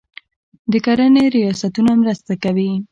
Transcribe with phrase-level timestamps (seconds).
[0.71, 2.71] د کرنې ریاستونه مرسته کوي.